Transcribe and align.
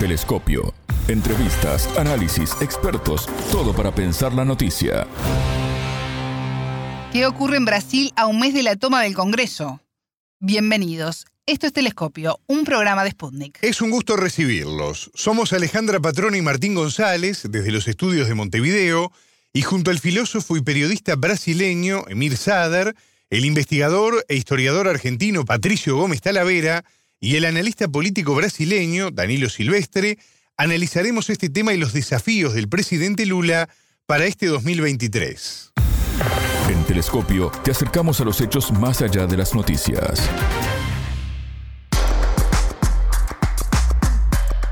Telescopio. 0.00 0.72
Entrevistas, 1.08 1.86
análisis, 1.98 2.56
expertos, 2.62 3.26
todo 3.52 3.74
para 3.74 3.94
pensar 3.94 4.32
la 4.32 4.46
noticia. 4.46 5.06
¿Qué 7.12 7.26
ocurre 7.26 7.58
en 7.58 7.66
Brasil 7.66 8.10
a 8.16 8.26
un 8.26 8.40
mes 8.40 8.54
de 8.54 8.62
la 8.62 8.76
toma 8.76 9.02
del 9.02 9.12
Congreso? 9.12 9.82
Bienvenidos. 10.38 11.26
Esto 11.44 11.66
es 11.66 11.74
Telescopio, 11.74 12.40
un 12.46 12.64
programa 12.64 13.04
de 13.04 13.10
Sputnik. 13.10 13.58
Es 13.60 13.82
un 13.82 13.90
gusto 13.90 14.16
recibirlos. 14.16 15.10
Somos 15.12 15.52
Alejandra 15.52 16.00
Patrón 16.00 16.34
y 16.34 16.40
Martín 16.40 16.74
González, 16.74 17.42
desde 17.50 17.70
los 17.70 17.86
estudios 17.86 18.26
de 18.26 18.34
Montevideo, 18.34 19.12
y 19.52 19.60
junto 19.60 19.90
al 19.90 19.98
filósofo 19.98 20.56
y 20.56 20.62
periodista 20.62 21.14
brasileño 21.16 22.04
Emir 22.08 22.38
Sader, 22.38 22.96
el 23.28 23.44
investigador 23.44 24.24
e 24.28 24.36
historiador 24.36 24.88
argentino 24.88 25.44
Patricio 25.44 25.94
Gómez 25.94 26.22
Talavera 26.22 26.86
y 27.20 27.36
el 27.36 27.44
analista 27.44 27.86
político 27.86 28.34
brasileño 28.34 29.10
Danilo 29.10 29.50
Silvestre, 29.50 30.18
analizaremos 30.56 31.28
este 31.28 31.50
tema 31.50 31.74
y 31.74 31.76
los 31.76 31.92
desafíos 31.92 32.54
del 32.54 32.68
presidente 32.68 33.26
Lula 33.26 33.68
para 34.06 34.24
este 34.24 34.46
2023. 34.46 35.72
En 36.70 36.84
Telescopio 36.84 37.52
te 37.62 37.70
acercamos 37.70 38.20
a 38.20 38.24
los 38.24 38.40
hechos 38.40 38.72
más 38.72 39.02
allá 39.02 39.26
de 39.26 39.36
las 39.36 39.54
noticias. 39.54 40.28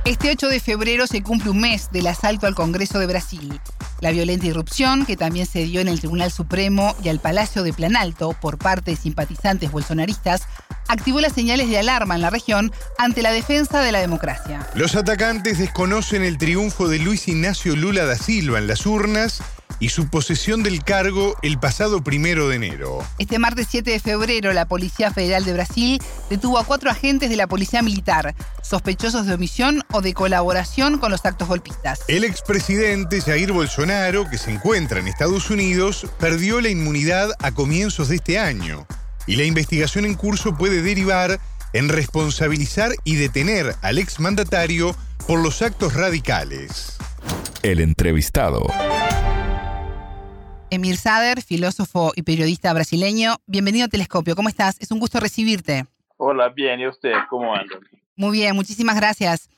Este 0.06 0.30
8 0.30 0.48
de 0.48 0.60
febrero 0.60 1.06
se 1.06 1.22
cumple 1.22 1.50
un 1.50 1.60
mes 1.60 1.90
del 1.92 2.06
asalto 2.06 2.46
al 2.46 2.54
Congreso 2.54 2.98
de 2.98 3.06
Brasil. 3.06 3.60
La 4.00 4.10
violenta 4.10 4.46
irrupción, 4.46 5.04
que 5.04 5.18
también 5.18 5.44
se 5.44 5.64
dio 5.64 5.82
en 5.82 5.88
el 5.88 5.98
Tribunal 5.98 6.32
Supremo 6.32 6.96
y 7.04 7.10
al 7.10 7.20
Palacio 7.20 7.62
de 7.62 7.74
Planalto 7.74 8.34
por 8.40 8.56
parte 8.56 8.92
de 8.92 8.96
simpatizantes 8.96 9.70
bolsonaristas, 9.70 10.42
activó 10.88 11.20
las 11.20 11.32
señales 11.32 11.68
de 11.68 11.78
alarma 11.78 12.14
en 12.14 12.22
la 12.22 12.30
región 12.30 12.72
ante 12.98 13.22
la 13.22 13.30
defensa 13.30 13.80
de 13.80 13.92
la 13.92 14.00
democracia. 14.00 14.66
Los 14.74 14.96
atacantes 14.96 15.58
desconocen 15.58 16.22
el 16.22 16.38
triunfo 16.38 16.88
de 16.88 16.98
Luis 16.98 17.28
Ignacio 17.28 17.76
Lula 17.76 18.04
da 18.04 18.16
Silva 18.16 18.58
en 18.58 18.66
las 18.66 18.86
urnas 18.86 19.42
y 19.80 19.90
su 19.90 20.08
posesión 20.08 20.62
del 20.62 20.82
cargo 20.82 21.36
el 21.42 21.58
pasado 21.58 22.02
primero 22.02 22.48
de 22.48 22.56
enero. 22.56 22.98
Este 23.18 23.38
martes 23.38 23.68
7 23.70 23.90
de 23.90 24.00
febrero, 24.00 24.52
la 24.52 24.66
Policía 24.66 25.12
Federal 25.12 25.44
de 25.44 25.52
Brasil 25.52 26.02
detuvo 26.30 26.58
a 26.58 26.64
cuatro 26.64 26.90
agentes 26.90 27.30
de 27.30 27.36
la 27.36 27.46
Policía 27.46 27.82
Militar, 27.82 28.34
sospechosos 28.62 29.26
de 29.26 29.34
omisión 29.34 29.82
o 29.92 30.00
de 30.00 30.14
colaboración 30.14 30.98
con 30.98 31.10
los 31.10 31.24
actos 31.24 31.48
golpistas. 31.48 32.00
El 32.08 32.24
expresidente 32.24 33.20
Jair 33.20 33.52
Bolsonaro, 33.52 34.28
que 34.28 34.38
se 34.38 34.50
encuentra 34.50 34.98
en 35.00 35.08
Estados 35.08 35.50
Unidos, 35.50 36.06
perdió 36.18 36.60
la 36.60 36.70
inmunidad 36.70 37.30
a 37.38 37.52
comienzos 37.52 38.08
de 38.08 38.16
este 38.16 38.38
año 38.38 38.86
y 39.28 39.36
la 39.36 39.44
investigación 39.44 40.06
en 40.06 40.14
curso 40.14 40.56
puede 40.56 40.80
derivar 40.80 41.38
en 41.74 41.90
responsabilizar 41.90 42.92
y 43.04 43.16
detener 43.16 43.74
al 43.82 43.98
exmandatario 43.98 44.92
por 45.26 45.42
los 45.42 45.60
actos 45.60 45.94
radicales. 45.94 46.98
El 47.62 47.80
entrevistado. 47.80 48.62
Emir 50.70 50.96
Sader, 50.96 51.42
filósofo 51.42 52.12
y 52.16 52.22
periodista 52.22 52.72
brasileño. 52.72 53.36
Bienvenido 53.46 53.84
a 53.84 53.88
Telescopio. 53.88 54.34
¿Cómo 54.34 54.48
estás? 54.48 54.80
Es 54.80 54.90
un 54.92 54.98
gusto 54.98 55.20
recibirte. 55.20 55.84
Hola, 56.16 56.48
bien. 56.48 56.80
¿Y 56.80 56.88
usted? 56.88 57.12
¿Cómo 57.28 57.54
anda? 57.54 57.76
Muy 58.16 58.38
bien, 58.38 58.56
muchísimas 58.56 58.96
gracias. 58.96 59.50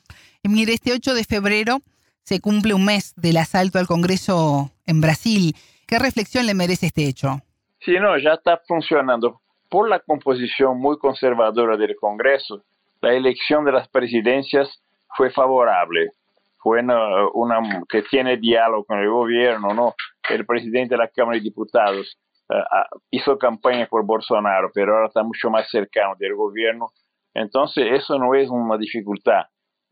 Emir, 0.42 0.68
este 0.70 0.92
8 0.92 1.14
de 1.14 1.24
febrero 1.24 1.78
se 2.24 2.40
cumple 2.40 2.74
un 2.74 2.84
mes 2.84 3.14
del 3.16 3.36
asalto 3.36 3.78
al 3.78 3.86
Congreso 3.86 4.72
en 4.86 5.00
Brasil. 5.00 5.54
¿Qué 5.86 6.00
reflexión 6.00 6.46
le 6.46 6.54
merece 6.54 6.86
este 6.86 7.04
hecho? 7.04 7.40
Sí, 7.80 7.92
no, 8.00 8.18
ya 8.18 8.34
está 8.34 8.60
funcionando. 8.66 9.40
Por 9.70 9.88
la 9.88 10.00
composición 10.00 10.78
muy 10.78 10.98
conservadora 10.98 11.76
del 11.76 11.96
Congreso, 11.96 12.64
la 13.00 13.14
elección 13.14 13.64
de 13.64 13.72
las 13.72 13.88
presidencias 13.88 14.82
fue 15.16 15.30
favorable. 15.30 16.10
Fue 16.58 16.80
una, 16.80 17.28
una 17.32 17.86
que 17.88 18.02
tiene 18.02 18.36
diálogo 18.36 18.84
con 18.84 18.98
el 18.98 19.08
gobierno, 19.08 19.72
¿no? 19.72 19.94
el 20.28 20.46
presidente 20.46 20.94
de 20.94 20.98
la 20.98 21.08
Cámara 21.08 21.38
de 21.38 21.44
Diputados 21.44 22.18
uh, 22.48 22.98
hizo 23.10 23.38
campaña 23.38 23.86
por 23.86 24.04
Bolsonaro, 24.04 24.70
pero 24.72 24.94
ahora 24.94 25.06
está 25.06 25.22
mucho 25.22 25.50
más 25.50 25.68
cercano 25.70 26.14
del 26.18 26.34
gobierno. 26.34 26.88
Entonces, 27.34 27.86
eso 27.92 28.18
no 28.18 28.34
es 28.34 28.48
una 28.48 28.76
dificultad 28.76 29.44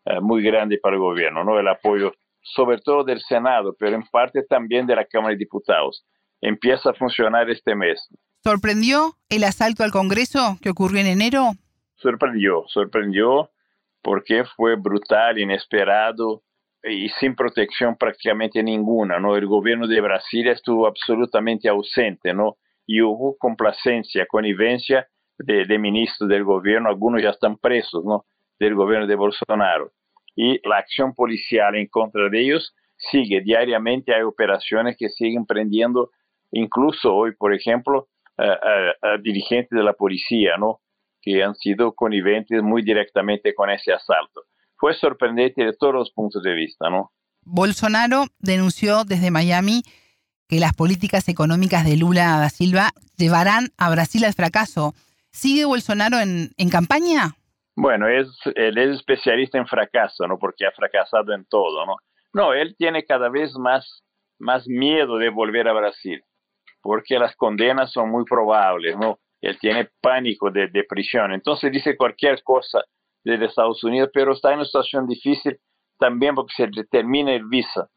uh, 0.07 0.21
muy 0.21 0.43
grande 0.43 0.79
para 0.79 0.95
el 0.95 1.01
gobierno, 1.01 1.45
¿no? 1.45 1.59
El 1.59 1.69
apoyo, 1.69 2.13
sobre 2.43 2.79
todo 2.79 3.05
del 3.05 3.21
Senado, 3.21 3.75
pero 3.79 3.97
en 3.97 4.07
parte 4.09 4.43
también 4.43 4.87
de 4.87 4.97
la 4.97 5.05
Cámara 5.05 5.33
de 5.33 5.39
Diputados. 5.39 6.05
Empieza 6.41 6.91
a 6.91 6.95
funcionar 6.95 7.51
este 7.51 7.75
mes. 7.75 8.09
¿Sorprendió 8.43 9.17
el 9.29 9.45
asalto 9.45 9.85
al 9.85 9.91
Congreso 9.91 10.59
que 10.63 10.71
ocurrió 10.71 11.01
en 11.01 11.09
enero? 11.09 11.53
Sorprendió, 11.97 12.65
sorprendió 12.69 13.51
porque 14.03 14.45
fue 14.57 14.77
brutal, 14.77 15.39
inesperado, 15.39 16.43
y 16.85 17.09
sin 17.21 17.35
protección 17.35 17.97
prácticamente 17.97 18.63
ninguna, 18.63 19.19
¿no? 19.19 19.37
El 19.37 19.47
gobierno 19.47 19.87
de 19.87 20.01
Brasil 20.01 20.47
estuvo 20.49 20.87
absolutamente 20.87 21.69
ausente, 21.69 22.33
¿no? 22.33 22.57
Y 22.87 23.03
hubo 23.03 23.37
complacencia, 23.37 24.27
connivencia 24.27 25.09
de, 25.39 25.65
de, 25.65 25.79
ministros 25.79 26.29
del 26.29 26.45
gobierno, 26.45 26.89
algunos 26.89 27.23
ya 27.23 27.31
están 27.31 27.59
presos, 27.59 28.05
¿no? 28.05 28.25
Del 28.59 28.75
gobierno 28.75 29.07
de 29.07 29.17
Bolsonaro. 29.17 29.93
Y 30.37 30.61
la 30.67 30.79
acción 30.79 31.15
policial 31.15 31.75
en 31.75 31.89
contra 31.89 32.29
de 32.29 32.41
ellos 32.41 32.75
sigue 32.97 33.41
diariamente, 33.41 34.15
hay 34.15 34.23
operaciones 34.23 34.97
que 34.97 35.09
siguen 35.09 35.47
prendiendo, 35.47 36.11
incluso 36.53 37.15
hoy, 37.15 37.35
por 37.37 37.53
ejemplo, 37.53 38.09
a, 38.39 38.45
a, 38.45 39.13
a 39.15 39.19
dirigentes 39.19 39.77
de 39.77 39.85
la 39.85 39.93
policía, 39.93 40.57
¿no? 40.59 40.81
Que 41.21 41.43
han 41.43 41.55
sido 41.55 41.93
conniventes 41.95 42.63
muy 42.63 42.83
directamente 42.83 43.55
con 43.55 43.71
ese 43.71 43.93
asalto 43.93 44.45
fue 44.79 44.95
sorprendente 44.95 45.65
de 45.65 45.75
todos 45.75 45.93
los 45.93 46.11
puntos 46.13 46.43
de 46.43 46.55
vista, 46.55 46.89
¿no? 46.89 47.13
Bolsonaro 47.43 48.25
denunció 48.39 49.05
desde 49.05 49.31
Miami 49.31 49.83
que 50.49 50.61
las 50.61 50.73
políticas 50.75 51.29
económicas 51.29 51.85
de 51.85 51.97
Lula 51.97 52.39
da 52.39 52.49
Silva 52.49 52.91
llevarán 53.17 53.69
a 53.77 53.91
Brasil 53.91 54.25
al 54.25 54.35
fracaso. 54.35 54.95
¿Sigue 55.31 55.65
Bolsonaro 55.65 56.19
en, 56.21 56.53
en 56.57 56.71
campaña? 56.71 57.35
Bueno, 57.77 58.09
es, 58.09 58.29
él 58.55 58.79
es 58.79 58.97
especialista 58.97 59.59
en 59.59 59.67
fracaso, 59.67 60.27
¿no? 60.27 60.39
Porque 60.39 60.67
ha 60.67 60.73
fracasado 60.73 61.35
en 61.35 61.45
todo, 61.45 61.85
¿no? 61.87 61.97
No, 62.33 62.53
él 62.53 62.77
tiene 62.79 63.05
cada 63.05 63.29
vez 63.29 63.53
más, 63.59 64.03
más 64.39 64.67
miedo 64.67 65.19
de 65.19 65.31
volver 65.31 65.69
a 65.69 65.73
Brasil, 65.73 66.23
porque 66.83 67.19
las 67.19 67.35
condenas 67.37 67.93
son 67.93 68.11
muy 68.11 68.25
probables, 68.25 68.97
¿no? 68.97 69.19
Él 69.41 69.59
tiene 69.61 69.89
pánico 70.01 70.51
de, 70.51 70.69
de 70.69 70.85
prisión, 70.85 71.33
entonces 71.33 71.71
dice 71.71 71.97
cualquier 71.97 72.43
cosa 72.43 72.83
de 73.25 73.45
Estados 73.45 73.85
Unidos, 73.85 74.11
pero 74.13 74.33
está 74.33 74.51
en 74.51 74.57
una 74.57 74.65
situación 74.65 75.07
difícil 75.07 75.59
también 75.99 76.35
porque 76.35 76.55
se 76.57 76.67
le 76.69 76.85
termina 76.85 77.33
el 77.35 77.45
visa. 77.45 77.89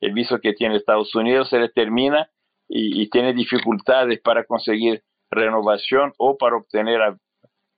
El 0.00 0.12
visa 0.12 0.38
que 0.40 0.52
tiene 0.52 0.76
Estados 0.76 1.14
Unidos 1.14 1.48
se 1.50 1.58
le 1.58 1.68
termina 1.68 2.30
y, 2.68 3.02
y 3.02 3.10
tiene 3.10 3.34
dificultades 3.34 4.20
para 4.20 4.44
conseguir 4.44 5.02
renovación 5.30 6.12
o 6.18 6.36
para 6.38 6.56
obtener 6.56 7.02
a, 7.02 7.16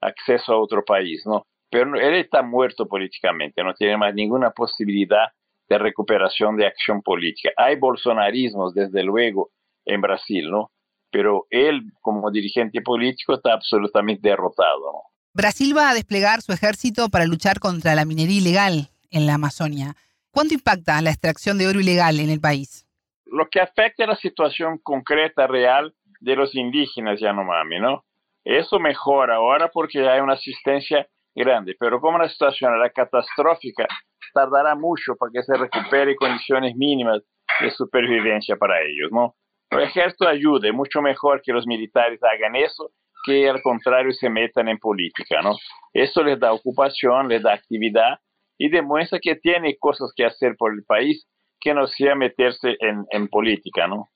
acceso 0.00 0.53
a 0.53 0.60
otro 0.60 0.84
país, 0.84 1.22
¿no? 1.27 1.47
Pero 1.71 1.94
él 2.00 2.15
está 2.15 2.42
muerto 2.42 2.87
políticamente, 2.87 3.62
no 3.62 3.75
tiene 3.75 3.97
más 3.97 4.15
ninguna 4.15 4.50
posibilidad 4.50 5.28
de 5.69 5.78
recuperación 5.78 6.56
de 6.56 6.66
acción 6.66 7.00
política. 7.00 7.50
Hay 7.56 7.77
bolsonarismos, 7.77 8.75
desde 8.75 9.04
luego, 9.04 9.50
en 9.85 10.01
Brasil, 10.01 10.51
¿no? 10.51 10.71
Pero 11.11 11.47
él, 11.51 11.93
como 12.01 12.31
dirigente 12.31 12.81
político, 12.83 13.35
está 13.35 13.53
absolutamente 13.53 14.29
derrotado, 14.29 14.93
¿no? 14.93 15.03
Brasil 15.33 15.77
va 15.77 15.91
a 15.91 15.95
desplegar 15.95 16.43
su 16.43 16.53
ejército 16.53 17.09
para 17.09 17.25
luchar 17.25 17.61
contra 17.61 17.95
la 17.95 18.05
minería 18.05 18.39
ilegal 18.39 18.89
en 19.11 19.27
la 19.27 19.35
Amazonia. 19.35 19.95
¿Cuánto 20.33 20.55
impacta 20.55 21.01
la 21.03 21.11
extracción 21.11 21.59
de 21.59 21.69
oro 21.69 21.81
ilegal 21.81 22.19
en 22.21 22.31
el 22.31 22.41
país? 22.41 22.87
Lo 23.27 23.49
que 23.49 23.61
afecta 23.61 24.05
a 24.05 24.09
la 24.09 24.17
situación 24.17 24.79
concreta, 24.83 25.47
real 25.47 25.95
de 26.21 26.37
los 26.37 26.55
indígenas 26.55 27.21
Yanomami, 27.21 27.79
¿no? 27.79 28.05
Eso 28.45 28.79
mejora 28.79 29.37
ahora 29.37 29.69
porque 29.73 30.09
hay 30.09 30.21
una 30.21 30.35
asistencia 30.35 31.07
grande, 31.35 31.77
pero 31.79 32.01
como 32.01 32.19
la 32.19 32.29
situación 32.29 32.75
era 32.75 32.91
catastrófica, 32.91 33.87
tardará 34.33 34.75
mucho 34.75 35.15
para 35.16 35.31
que 35.33 35.43
se 35.43 35.57
recupere 35.57 36.16
condiciones 36.16 36.75
mínimas 36.77 37.22
de 37.60 37.71
supervivencia 37.71 38.57
para 38.57 38.81
ellos, 38.83 39.10
¿no? 39.10 39.34
El 39.71 39.81
ejército 39.83 40.27
ayude, 40.27 40.72
mucho 40.72 41.01
mejor 41.01 41.43
que 41.43 41.53
los 41.53 41.67
militares 41.67 42.21
hagan 42.22 42.57
eso 42.57 42.91
que 43.25 43.49
al 43.49 43.61
contrario 43.63 44.13
se 44.13 44.31
metan 44.31 44.69
en 44.69 44.78
política, 44.78 45.43
¿no? 45.43 45.55
Eso 45.93 46.22
les 46.22 46.41
da 46.41 46.53
ocupación, 46.53 47.28
les 47.28 47.43
da 47.43 47.53
actividad 47.53 48.19
y 48.59 48.69
demuestra 48.69 49.19
que 49.21 49.37
tiene 49.37 49.77
cosas 49.78 50.13
que 50.15 50.25
hacer 50.25 50.57
por 50.57 50.72
el 50.72 50.84
país 50.84 51.27
que 51.61 51.75
no 51.75 51.87
sea 51.87 52.15
meterse 52.15 52.77
en, 52.81 53.05
en 53.11 53.28
política, 53.28 53.87
¿no? 53.87 54.09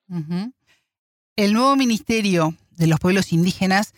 El 1.36 1.52
nuevo 1.52 1.76
Ministerio 1.76 2.54
de 2.70 2.86
los 2.86 2.98
Pueblos 2.98 3.32
Indígenas 3.32 3.94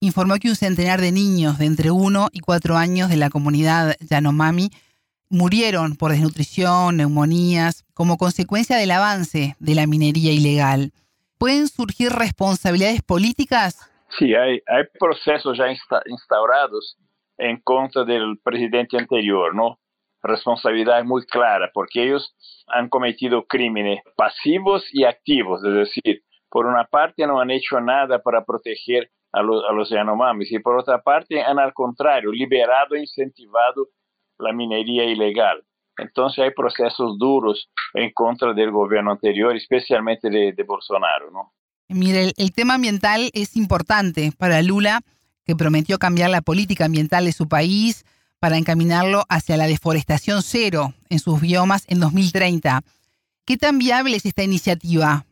informó 0.00 0.36
que 0.36 0.48
un 0.48 0.56
centenar 0.56 1.00
de 1.00 1.12
niños 1.12 1.58
de 1.58 1.66
entre 1.66 1.90
1 1.90 2.28
y 2.32 2.40
4 2.40 2.76
años 2.76 3.08
de 3.08 3.16
la 3.16 3.30
comunidad 3.30 3.96
Yanomami 4.00 4.70
murieron 5.30 5.96
por 5.96 6.10
desnutrición, 6.10 6.96
neumonías, 6.96 7.84
como 7.94 8.18
consecuencia 8.18 8.76
del 8.76 8.90
avance 8.90 9.56
de 9.58 9.74
la 9.74 9.86
minería 9.86 10.32
ilegal. 10.32 10.92
¿Pueden 11.38 11.68
surgir 11.68 12.10
responsabilidades 12.10 13.02
políticas 13.02 13.88
Sí, 14.16 14.34
hay, 14.34 14.62
hay 14.66 14.84
procesos 14.98 15.58
ya 15.58 15.68
insta, 15.68 16.02
instaurados 16.06 16.96
en 17.36 17.60
contra 17.60 18.04
del 18.04 18.38
presidente 18.42 18.96
anterior, 18.96 19.54
¿no? 19.54 19.78
responsabilidad 20.20 21.04
muy 21.04 21.24
clara, 21.26 21.70
porque 21.72 22.02
ellos 22.02 22.34
han 22.66 22.88
cometido 22.88 23.44
crímenes 23.44 24.00
pasivos 24.16 24.84
y 24.92 25.04
activos, 25.04 25.62
es 25.64 25.74
decir, 25.74 26.22
por 26.50 26.66
una 26.66 26.84
parte 26.86 27.24
no 27.26 27.40
han 27.40 27.50
hecho 27.50 27.80
nada 27.80 28.20
para 28.20 28.44
proteger 28.44 29.10
a 29.32 29.42
los, 29.42 29.62
a 29.68 29.72
los 29.72 29.90
Yanomamis 29.90 30.50
y 30.50 30.58
por 30.58 30.76
otra 30.76 31.02
parte 31.02 31.40
han 31.40 31.60
al 31.60 31.72
contrario 31.72 32.32
liberado 32.32 32.96
e 32.96 33.00
incentivado 33.00 33.88
la 34.38 34.52
minería 34.52 35.04
ilegal. 35.04 35.64
Entonces 35.96 36.44
hay 36.44 36.50
procesos 36.52 37.18
duros 37.18 37.70
en 37.94 38.12
contra 38.12 38.52
del 38.52 38.70
gobierno 38.70 39.10
anterior, 39.10 39.56
especialmente 39.56 40.30
de, 40.30 40.52
de 40.52 40.62
Bolsonaro, 40.62 41.30
¿no? 41.30 41.52
Mire, 41.88 42.32
el, 42.36 42.52
tema 42.52 42.74
ambiental 42.74 43.30
es 43.32 43.56
importante 43.56 44.30
para 44.36 44.60
Lula, 44.60 45.00
que 45.46 45.56
prometió 45.56 45.98
cambiar 45.98 46.28
la 46.28 46.42
política 46.42 46.84
ambiental 46.84 47.24
de 47.24 47.32
su 47.32 47.48
país 47.48 48.04
para 48.38 48.58
encaminarlo 48.58 49.24
hacia 49.30 49.56
la 49.56 49.66
deforestación 49.66 50.42
cero 50.42 50.92
en 51.08 51.18
sus 51.18 51.40
biomas 51.40 51.86
en 51.88 51.98
2030. 52.00 52.82
¿Qué 53.46 53.56
tan 53.56 53.78
viable 53.78 54.16
es 54.16 54.26
esta 54.26 54.42
iniciativa? 54.42 55.24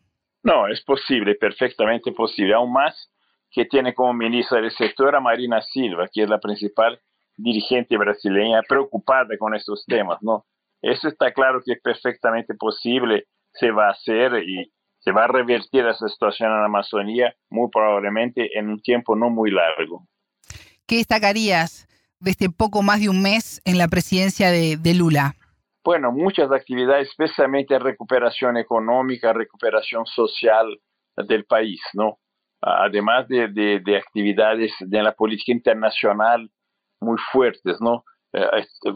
No, 0.42 0.66
es 0.66 0.82
posible, 0.82 1.34
perfectamente 1.34 2.12
posible. 2.12 2.54
Aún 2.54 2.72
más 2.72 3.10
que 3.50 3.66
tiene 3.66 3.94
como 3.94 4.14
ministra 4.14 4.60
del 4.60 4.72
sector 4.72 5.14
a 5.14 5.20
Marina 5.20 5.60
Silva, 5.60 6.08
que 6.10 6.22
es 6.22 6.28
la 6.28 6.40
principal 6.40 6.98
dirigente 7.36 7.96
brasileña 7.96 8.62
preocupada 8.68 9.36
con 9.38 9.54
estos 9.54 9.84
temas, 9.86 10.18
¿no? 10.22 10.46
Eso 10.82 11.08
está 11.08 11.32
claro 11.32 11.60
que 11.64 11.72
es 11.72 11.80
perfectamente 11.82 12.54
posible, 12.54 13.26
se 13.52 13.70
va 13.70 13.88
a 13.88 13.92
hacer 13.92 14.42
y 14.46 14.72
se 14.98 15.12
va 15.12 15.24
a 15.24 15.28
revertir 15.28 15.86
esa 15.86 16.08
situación 16.08 16.50
en 16.50 16.58
la 16.58 16.66
Amazonía 16.66 17.34
muy 17.48 17.70
probablemente 17.70 18.58
en 18.58 18.68
un 18.68 18.80
tiempo 18.80 19.14
no 19.14 19.30
muy 19.30 19.50
largo. 19.50 20.06
¿Qué 20.86 20.96
destacarías 20.96 21.86
de 22.20 22.30
este 22.30 22.50
poco 22.50 22.82
más 22.82 23.00
de 23.00 23.08
un 23.08 23.22
mes 23.22 23.60
en 23.64 23.78
la 23.78 23.88
presidencia 23.88 24.50
de, 24.50 24.94
Lula? 24.94 25.34
Bueno, 25.84 26.12
muchas 26.12 26.50
actividades, 26.50 27.08
especialmente 27.08 27.78
recuperación 27.78 28.56
económica, 28.56 29.32
recuperación 29.32 30.06
social 30.06 30.80
del 31.16 31.44
país, 31.44 31.80
¿no? 31.94 32.18
Además 32.60 33.28
de, 33.28 33.48
de, 33.48 33.96
actividades 33.96 34.72
de 34.80 35.02
la 35.02 35.12
política 35.12 35.52
internacional 35.52 36.50
muy 37.00 37.18
fuertes, 37.32 37.80
¿no? 37.80 38.04
Eh, 38.32 38.46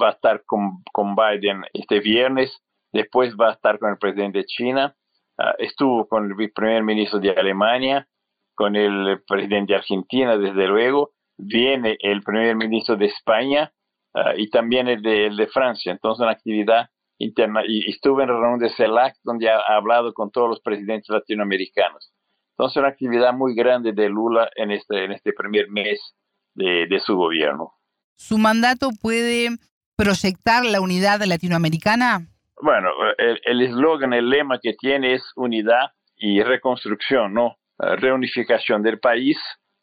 va 0.00 0.08
a 0.08 0.12
estar 0.12 0.42
con, 0.44 0.82
Biden 1.16 1.64
este 1.72 2.00
viernes, 2.00 2.62
después 2.92 3.34
va 3.36 3.50
a 3.50 3.52
estar 3.52 3.78
con 3.78 3.90
el 3.90 3.98
presidente 3.98 4.38
de 4.38 4.44
China, 4.44 4.96
Ah, 5.42 5.54
estuvo 5.58 6.06
con 6.06 6.30
el 6.30 6.52
primer 6.52 6.82
ministro 6.82 7.18
de 7.18 7.30
Alemania, 7.30 8.06
con 8.54 8.76
el 8.76 9.22
presidente 9.26 9.72
de 9.72 9.78
Argentina, 9.78 10.36
desde 10.36 10.66
luego, 10.66 11.12
viene 11.38 11.96
el 12.00 12.20
primer 12.22 12.56
ministro 12.56 12.96
de 12.96 13.06
España 13.06 13.72
ah, 14.12 14.34
y 14.36 14.50
también 14.50 14.88
el 14.88 15.00
de, 15.00 15.46
Francia. 15.46 15.92
Entonces, 15.92 16.20
una 16.22 16.32
actividad 16.32 16.90
interna. 17.18 17.62
Y 17.66 17.90
estuve 17.90 18.24
en 18.24 18.28
la 18.28 18.38
reunión 18.38 18.58
de 18.58 18.68
CELAC, 18.68 19.14
donde 19.24 19.48
ha, 19.48 19.60
hablado 19.60 20.12
con 20.12 20.30
todos 20.30 20.50
los 20.50 20.60
presidentes 20.60 21.08
latinoamericanos. 21.08 22.12
Entonces, 22.52 22.76
una 22.76 22.88
actividad 22.88 23.32
muy 23.32 23.54
grande 23.54 23.92
de 23.92 24.10
Lula 24.10 24.50
en 24.56 24.72
este, 24.72 25.04
en 25.04 25.12
este 25.12 25.32
primer 25.32 25.70
mes 25.70 26.14
de, 26.54 26.86
de 26.86 27.00
su 27.00 27.16
gobierno. 27.16 27.72
¿Su 28.16 28.38
mandato 28.38 28.90
puede 29.00 29.50
proyectar 29.96 30.64
la 30.64 30.80
unidad 30.80 31.22
latinoamericana? 31.22 32.26
Bueno, 32.62 32.90
el 33.18 33.62
eslogan, 33.62 34.12
el, 34.12 34.28
lema 34.28 34.58
que 34.62 34.74
tiene 34.74 35.14
es 35.14 35.22
unidad 35.36 35.92
y 36.16 36.42
reconstrucción, 36.42 37.32
¿no? 37.32 37.56
Eh, 37.82 37.96
reunificación 37.96 38.82
del 38.82 38.98
país, 38.98 39.38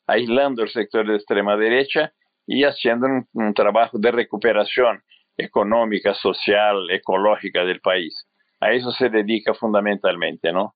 aislando 0.06 0.64
el 0.64 0.70
sector 0.70 1.08
de 1.08 1.16
extrema 1.16 1.58
derecha 1.58 2.14
y 2.46 2.64
haciendo 2.64 3.08
un, 3.34 3.54
trabajo 3.54 3.98
de 3.98 4.12
recuperación 4.12 5.02
económica, 5.36 6.14
social, 6.14 6.90
ecológica 6.92 7.64
del 7.64 7.82
país. 7.82 8.28
A 8.60 8.72
eso 8.72 8.92
se 8.92 9.10
dedica 9.10 9.54
fundamentalmente, 9.54 10.52
¿no? 10.52 10.76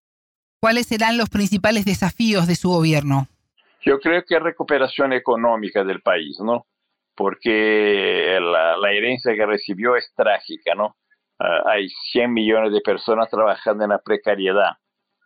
¿Cuáles 0.60 0.88
serán 0.88 1.18
los 1.18 1.30
principales 1.30 1.86
desafíos 1.86 2.48
de 2.48 2.56
su 2.56 2.70
gobierno? 2.70 3.28
Yo 3.84 4.00
creo 4.00 4.24
que 4.28 4.40
recuperación 4.40 5.14
económica 5.14 5.84
del 5.84 6.02
país, 6.02 6.38
¿no? 6.40 6.68
Porque 7.16 8.38
la, 8.40 8.78
la 8.78 8.92
herencia 8.92 9.36
que 9.36 9.46
recibió 9.46 9.96
es 9.96 10.14
trágica, 10.16 10.76
¿no? 10.76 10.96
Ah, 11.40 11.72
hay 11.72 11.90
100 12.12 12.32
millones 12.32 12.72
de 12.72 12.82
personas 12.82 13.30
trabajando 13.30 13.84
en 13.84 13.90
la 13.90 14.00
precariedad. 14.00 14.74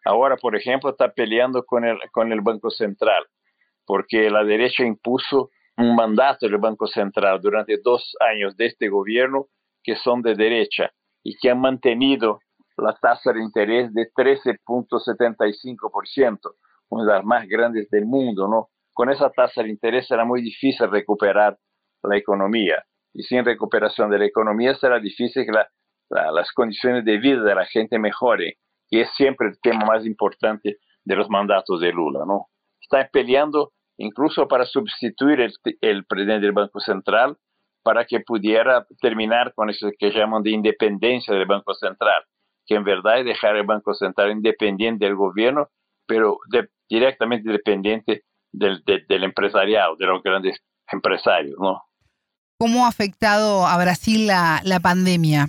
Ahora, 0.06 0.38
por 0.38 0.56
ejemplo, 0.56 0.92
está 0.92 1.12
peleando 1.12 1.66
con 1.66 1.84
el, 1.84 1.98
con 2.12 2.32
el 2.32 2.42
Banco 2.42 2.70
Central, 2.70 3.26
porque 3.86 4.30
la 4.30 4.44
derecha 4.44 4.84
impuso 4.84 5.50
un 5.78 5.96
mandato 5.96 6.48
del 6.48 6.58
Banco 6.58 6.88
Central 6.88 7.40
durante 7.42 7.78
dos 7.84 8.16
años 8.20 8.56
de 8.56 8.68
este 8.68 8.88
gobierno 8.88 9.48
que 9.84 9.98
son 9.98 10.22
de 10.22 10.36
derecha 10.36 10.94
y 11.24 11.36
que 11.38 11.50
han 11.50 11.60
mantenido 11.60 12.40
la 12.78 12.94
tasa 12.94 13.34
de 13.34 13.42
interés 13.42 13.94
de 13.94 14.10
13.75%, 14.12 16.40
una 16.90 17.04
de 17.04 17.14
las 17.14 17.26
más 17.26 17.48
grandes 17.48 17.90
del 17.90 18.06
mundo, 18.06 18.48
¿no? 18.48 18.70
Con 18.94 19.10
esa 19.10 19.32
tasa 19.32 19.64
de 19.64 19.70
interés 19.70 20.08
será 20.08 20.24
muy 20.24 20.42
difícil 20.42 20.90
recuperar 20.90 21.58
la 22.08 22.18
economía 22.18 22.84
y 23.14 23.24
sin 23.24 23.46
recuperación 23.46 24.10
de 24.10 24.20
la 24.20 24.26
economía 24.26 24.76
será 24.76 25.00
difícil 25.00 25.46
que 25.46 25.52
la 25.52 25.68
las 26.10 26.52
condiciones 26.52 27.04
de 27.06 27.18
vida 27.18 27.42
de 27.42 27.56
la 27.56 27.66
gente 27.66 28.00
mejore, 28.00 28.58
que 28.90 29.02
es 29.02 29.10
siempre 29.16 29.48
el 29.48 29.60
tema 29.62 29.86
más 29.86 30.06
importante 30.06 30.78
de 31.04 31.16
los 31.16 31.30
mandatos 31.30 31.80
de 31.82 31.92
Lula, 31.92 32.22
¿no? 32.26 32.48
Está 32.80 33.08
peleando 33.12 33.72
incluso 33.98 34.48
para 34.48 34.66
sustituir 34.66 35.42
el, 35.42 35.54
el 35.82 36.06
presidente 36.06 36.46
del 36.46 36.52
Banco 36.52 36.80
Central 36.80 37.38
para 37.84 38.06
que 38.06 38.20
pudiera 38.20 38.86
terminar 39.00 39.54
con 39.54 39.70
eso 39.70 39.90
que 39.98 40.12
llaman 40.12 40.44
de 40.44 40.52
independencia 40.52 41.34
del 41.34 41.46
Banco 41.46 41.74
Central, 41.76 42.24
que 42.66 42.76
en 42.76 42.84
verdad 42.84 43.20
es 43.20 43.26
dejar 43.26 43.56
el 43.56 43.66
Banco 43.66 43.94
Central 43.94 44.32
independiente 44.32 45.06
del 45.06 45.16
gobierno, 45.16 45.70
pero 46.08 46.40
directamente 46.90 47.50
dependiente 47.50 48.24
del, 48.52 48.84
del 48.84 49.24
empresariado, 49.24 49.96
de 49.98 50.06
los 50.08 50.24
grandes 50.24 50.60
empresarios, 50.92 51.58
¿no? 51.60 51.84
¿Cómo 52.58 52.86
ha 52.86 52.88
afectado 52.88 53.66
a 53.66 53.78
Brasil 53.78 54.28
la, 54.28 54.80
pandemia? 54.82 55.48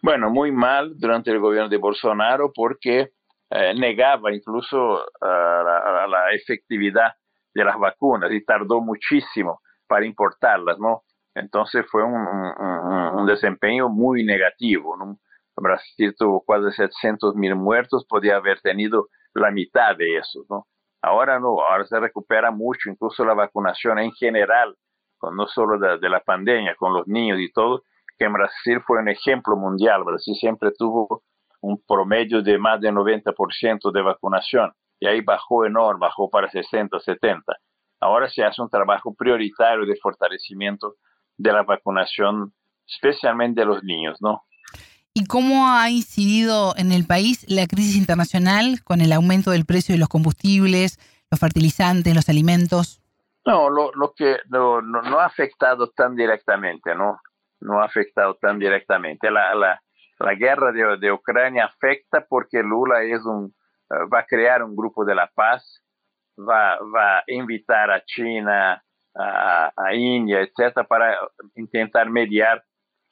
Bueno, 0.00 0.30
muy 0.30 0.52
mal 0.52 0.96
durante 0.96 1.32
el 1.32 1.40
gobierno 1.40 1.68
de 1.68 1.78
Bolsonaro 1.78 2.52
porque 2.54 3.10
eh, 3.50 3.74
negaba 3.74 4.32
incluso 4.32 5.00
eh, 5.00 5.06
la, 5.20 6.30
efectividad 6.32 7.14
de 7.52 7.64
las 7.64 7.76
vacunas 7.76 8.30
y 8.30 8.44
tardó 8.44 8.80
muchísimo 8.80 9.62
para 9.88 10.06
importarlas, 10.06 10.78
¿no? 10.78 11.02
Entonces 11.34 11.84
fue 11.90 12.04
un, 12.04 13.26
desempeño 13.26 13.88
muy 13.88 14.22
negativo. 14.24 14.96
¿no? 14.96 15.18
Brasil 15.56 16.14
tuvo 16.16 16.44
casi 16.44 16.70
700 16.76 17.34
mil 17.34 17.56
muertos, 17.56 18.06
podía 18.08 18.36
haber 18.36 18.60
tenido 18.60 19.08
la 19.34 19.50
mitad 19.50 19.96
de 19.96 20.18
esos, 20.18 20.46
¿no? 20.48 20.68
Ahora 21.02 21.40
no, 21.40 21.60
ahora 21.60 21.84
se 21.84 21.98
recupera 21.98 22.52
mucho, 22.52 22.90
incluso 22.90 23.24
la 23.24 23.34
vacunación 23.34 23.98
en 23.98 24.12
general, 24.12 24.76
no 25.30 25.46
solo 25.46 25.78
de, 25.78 26.08
la 26.08 26.20
pandemia, 26.20 26.74
con 26.76 26.92
los 26.92 27.06
niños 27.06 27.38
y 27.40 27.50
todo, 27.52 27.82
que 28.18 28.24
en 28.26 28.32
Brasil 28.32 28.80
fue 28.86 29.00
un 29.00 29.08
ejemplo 29.08 29.56
mundial. 29.56 30.04
Brasil 30.04 30.34
siempre 30.34 30.70
tuvo 30.76 31.22
un 31.60 31.82
promedio 31.86 32.42
de 32.42 32.58
más 32.58 32.80
de 32.80 32.92
90% 32.92 33.92
de 33.92 34.02
vacunación 34.02 34.72
y 35.00 35.06
ahí 35.06 35.20
bajó 35.20 35.64
enorme, 35.64 36.00
bajó 36.00 36.30
para 36.30 36.50
60, 36.50 36.98
70. 36.98 37.52
Ahora 38.00 38.28
se 38.28 38.44
hace 38.44 38.60
un 38.60 38.68
trabajo 38.68 39.14
prioritario 39.14 39.86
de 39.86 39.96
fortalecimiento 39.96 40.96
de 41.36 41.52
la 41.52 41.62
vacunación, 41.62 42.52
especialmente 42.86 43.62
de 43.62 43.66
los 43.66 43.82
niños, 43.82 44.18
¿no? 44.20 44.42
¿Y 45.14 45.26
cómo 45.26 45.68
ha 45.68 45.88
incidido 45.90 46.74
en 46.76 46.90
el 46.90 47.06
país 47.06 47.46
la 47.48 47.66
crisis 47.66 47.96
internacional 47.96 48.82
con 48.82 49.00
el 49.00 49.12
aumento 49.12 49.52
del 49.52 49.64
precio 49.64 49.94
de 49.94 50.00
los 50.00 50.08
combustibles, 50.08 50.98
los 51.30 51.38
fertilizantes, 51.38 52.14
los 52.14 52.28
alimentos? 52.28 53.00
No, 53.46 53.68
lo, 53.68 54.14
que 54.16 54.38
no, 54.48 55.18
ha 55.18 55.26
afectado 55.26 55.90
tan 55.90 56.16
directamente, 56.16 56.94
¿no? 56.94 57.18
no 57.60 57.80
ha 57.80 57.84
afectado 57.84 58.36
tan 58.40 58.58
directamente. 58.58 59.30
La, 59.30 59.54
la, 59.54 59.80
la 60.18 60.34
guerra 60.34 60.72
de, 60.72 60.98
de, 60.98 61.12
Ucrania 61.12 61.64
afecta 61.64 62.24
porque 62.28 62.62
Lula 62.62 63.02
es 63.02 63.24
un, 63.24 63.54
eh, 63.90 64.06
va 64.12 64.20
a 64.20 64.26
crear 64.26 64.62
un 64.62 64.76
grupo 64.76 65.04
de 65.04 65.14
la 65.14 65.30
paz, 65.34 65.82
va, 66.38 66.78
va 66.94 67.18
a 67.18 67.24
invitar 67.26 67.90
a 67.90 68.02
China, 68.04 68.82
a, 69.14 69.72
a 69.76 69.94
India, 69.94 70.40
etcétera, 70.40 70.86
para 70.86 71.18
intentar 71.54 72.10
mediar 72.10 72.62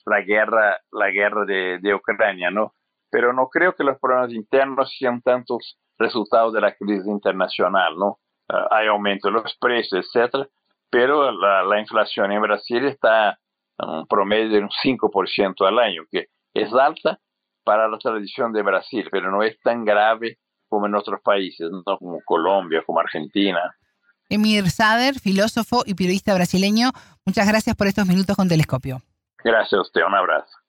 la 0.04 0.20
guerra, 0.20 0.78
la 0.90 1.10
guerra 1.10 1.44
de, 1.44 1.78
de 1.80 1.94
Ucrania, 1.94 2.50
¿no? 2.50 2.74
Pero 3.10 3.32
no 3.32 3.48
creo 3.48 3.74
que 3.74 3.84
los 3.84 3.98
problemas 3.98 4.32
internos 4.32 4.94
sean 4.98 5.22
tantos 5.22 5.78
resultados 5.98 6.52
de 6.52 6.60
la 6.60 6.74
crisis 6.74 7.06
internacional, 7.06 7.96
¿no? 7.96 8.18
Uh, 8.48 8.66
hay 8.70 8.86
aumento 8.86 9.28
de 9.28 9.34
los 9.34 9.56
precios, 9.60 10.06
etcétera, 10.06 10.46
pero 10.90 11.30
la, 11.30 11.62
la 11.62 11.80
inflación 11.80 12.32
en 12.32 12.42
Brasil 12.42 12.84
está 12.84 13.38
un 13.78 14.06
promedio 14.06 14.50
de 14.50 14.58
un 14.60 14.68
5% 14.68 15.66
al 15.66 15.78
año, 15.78 16.02
que 16.10 16.26
es 16.54 16.72
alta 16.72 17.18
para 17.64 17.88
la 17.88 17.98
tradición 17.98 18.52
de 18.52 18.62
Brasil, 18.62 19.08
pero 19.10 19.30
no 19.30 19.42
es 19.42 19.58
tan 19.60 19.84
grave 19.84 20.38
como 20.68 20.86
en 20.86 20.94
otros 20.94 21.20
países, 21.22 21.70
¿no? 21.70 21.98
como 21.98 22.20
Colombia, 22.24 22.82
como 22.84 23.00
Argentina. 23.00 23.60
Emir 24.28 24.70
Sader, 24.70 25.18
filósofo 25.20 25.82
y 25.84 25.94
periodista 25.94 26.34
brasileño, 26.34 26.90
muchas 27.26 27.46
gracias 27.46 27.76
por 27.76 27.86
estos 27.86 28.06
minutos 28.06 28.36
con 28.36 28.48
Telescopio. 28.48 29.02
Gracias 29.44 29.78
a 29.78 29.82
usted, 29.82 30.02
un 30.06 30.14
abrazo. 30.14 30.61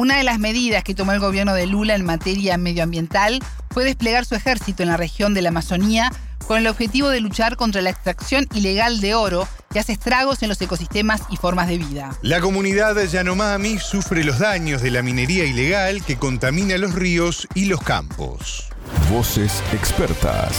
Una 0.00 0.16
de 0.16 0.24
las 0.24 0.38
medidas 0.38 0.82
que 0.82 0.94
tomó 0.94 1.12
el 1.12 1.20
gobierno 1.20 1.52
de 1.52 1.66
Lula 1.66 1.94
en 1.94 2.06
materia 2.06 2.56
medioambiental 2.56 3.38
fue 3.70 3.84
desplegar 3.84 4.24
su 4.24 4.34
ejército 4.34 4.82
en 4.82 4.88
la 4.88 4.96
región 4.96 5.34
de 5.34 5.42
la 5.42 5.50
Amazonía 5.50 6.10
con 6.46 6.56
el 6.56 6.68
objetivo 6.68 7.10
de 7.10 7.20
luchar 7.20 7.56
contra 7.56 7.82
la 7.82 7.90
extracción 7.90 8.46
ilegal 8.54 9.02
de 9.02 9.14
oro 9.14 9.46
que 9.70 9.78
hace 9.78 9.92
estragos 9.92 10.42
en 10.42 10.48
los 10.48 10.58
ecosistemas 10.62 11.20
y 11.28 11.36
formas 11.36 11.68
de 11.68 11.76
vida. 11.76 12.16
La 12.22 12.40
comunidad 12.40 12.96
Yanomami 12.96 13.78
sufre 13.78 14.24
los 14.24 14.38
daños 14.38 14.80
de 14.80 14.90
la 14.90 15.02
minería 15.02 15.44
ilegal 15.44 16.02
que 16.02 16.16
contamina 16.16 16.78
los 16.78 16.94
ríos 16.94 17.46
y 17.54 17.66
los 17.66 17.82
campos. 17.82 18.70
Voces 19.10 19.62
expertas. 19.74 20.56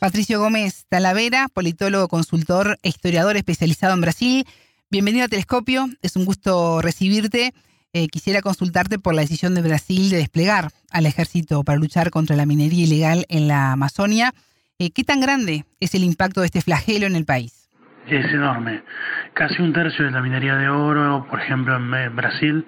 Patricio 0.00 0.38
Gómez 0.38 0.84
Talavera, 0.90 1.48
politólogo, 1.48 2.08
consultor 2.08 2.78
e 2.82 2.90
historiador 2.90 3.38
especializado 3.38 3.94
en 3.94 4.02
Brasil. 4.02 4.46
Bienvenido 4.90 5.24
a 5.24 5.28
Telescopio, 5.28 5.88
es 6.02 6.16
un 6.16 6.26
gusto 6.26 6.82
recibirte. 6.82 7.54
Eh, 7.94 8.08
quisiera 8.08 8.40
consultarte 8.40 8.98
por 8.98 9.14
la 9.14 9.20
decisión 9.20 9.54
de 9.54 9.60
Brasil 9.60 10.08
de 10.08 10.16
desplegar 10.16 10.68
al 10.90 11.04
ejército 11.04 11.62
para 11.62 11.78
luchar 11.78 12.08
contra 12.08 12.36
la 12.36 12.46
minería 12.46 12.84
ilegal 12.84 13.26
en 13.28 13.48
la 13.48 13.72
Amazonia. 13.72 14.32
Eh, 14.78 14.92
¿Qué 14.92 15.04
tan 15.04 15.20
grande 15.20 15.66
es 15.78 15.94
el 15.94 16.02
impacto 16.02 16.40
de 16.40 16.46
este 16.46 16.62
flagelo 16.62 17.06
en 17.06 17.16
el 17.16 17.26
país? 17.26 17.68
Es 18.06 18.24
enorme. 18.32 18.82
Casi 19.34 19.60
un 19.60 19.74
tercio 19.74 20.06
de 20.06 20.10
la 20.10 20.22
minería 20.22 20.56
de 20.56 20.70
oro, 20.70 21.26
por 21.28 21.38
ejemplo, 21.38 21.76
en 21.76 22.16
Brasil, 22.16 22.64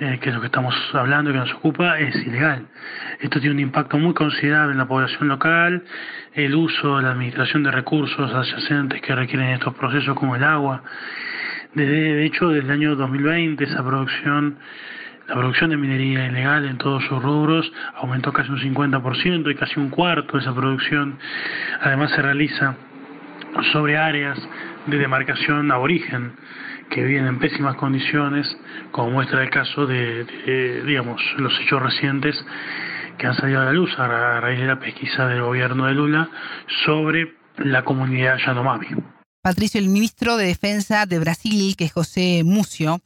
eh, 0.00 0.18
que 0.20 0.30
es 0.30 0.34
lo 0.34 0.40
que 0.40 0.48
estamos 0.48 0.74
hablando, 0.92 1.30
que 1.30 1.38
nos 1.38 1.54
ocupa, 1.54 2.00
es 2.00 2.16
ilegal. 2.26 2.66
Esto 3.20 3.38
tiene 3.38 3.54
un 3.54 3.60
impacto 3.60 3.96
muy 3.96 4.12
considerable 4.12 4.72
en 4.72 4.78
la 4.78 4.88
población 4.88 5.28
local, 5.28 5.84
el 6.32 6.52
uso, 6.52 7.00
la 7.00 7.12
administración 7.12 7.62
de 7.62 7.70
recursos 7.70 8.34
adyacentes 8.34 9.00
que 9.02 9.14
requieren 9.14 9.50
estos 9.50 9.72
procesos 9.76 10.18
como 10.18 10.34
el 10.34 10.42
agua 10.42 10.82
de 11.74 12.24
hecho, 12.24 12.48
desde 12.48 12.66
el 12.66 12.72
año 12.72 12.96
2020 12.96 13.64
esa 13.64 13.84
producción, 13.84 14.58
la 15.26 15.34
producción 15.34 15.70
de 15.70 15.76
minería 15.76 16.26
ilegal 16.26 16.66
en 16.66 16.78
todos 16.78 17.02
sus 17.04 17.22
rubros 17.22 17.70
aumentó 17.96 18.32
casi 18.32 18.50
un 18.50 18.58
50% 18.58 19.50
y 19.50 19.54
casi 19.54 19.80
un 19.80 19.90
cuarto 19.90 20.36
de 20.36 20.42
esa 20.42 20.54
producción 20.54 21.18
además 21.80 22.10
se 22.10 22.22
realiza 22.22 22.76
sobre 23.72 23.96
áreas 23.96 24.38
de 24.86 24.98
demarcación 24.98 25.70
aborigen 25.70 26.32
que 26.90 27.02
viven 27.02 27.26
en 27.26 27.38
pésimas 27.38 27.76
condiciones, 27.76 28.46
como 28.90 29.10
muestra 29.10 29.42
el 29.42 29.50
caso 29.50 29.86
de, 29.86 30.82
digamos, 30.86 31.20
los 31.38 31.58
hechos 31.60 31.82
recientes 31.82 32.46
que 33.18 33.26
han 33.26 33.34
salido 33.34 33.62
a 33.62 33.64
la 33.64 33.72
luz 33.72 33.98
a 33.98 34.40
raíz 34.40 34.60
de 34.60 34.66
la 34.66 34.78
pesquisa 34.78 35.26
del 35.26 35.42
gobierno 35.42 35.86
de 35.86 35.94
Lula 35.94 36.28
sobre 36.84 37.34
la 37.58 37.82
comunidad 37.82 38.38
Yanomami. 38.38 38.88
Patricio, 39.44 39.78
el 39.78 39.90
ministro 39.90 40.38
de 40.38 40.46
Defensa 40.46 41.04
de 41.04 41.18
Brasil, 41.18 41.76
que 41.76 41.84
es 41.84 41.92
José 41.92 42.40
Mucio, 42.46 43.00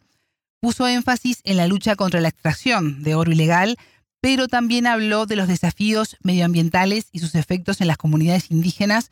puso 0.60 0.86
énfasis 0.86 1.42
en 1.44 1.56
la 1.56 1.66
lucha 1.66 1.96
contra 1.96 2.20
la 2.20 2.28
extracción 2.28 3.02
de 3.02 3.16
oro 3.16 3.32
ilegal, 3.32 3.74
pero 4.20 4.46
también 4.46 4.86
habló 4.86 5.26
de 5.26 5.34
los 5.34 5.48
desafíos 5.48 6.16
medioambientales 6.22 7.08
y 7.12 7.18
sus 7.18 7.34
efectos 7.34 7.80
en 7.80 7.88
las 7.88 7.96
comunidades 7.96 8.52
indígenas. 8.52 9.10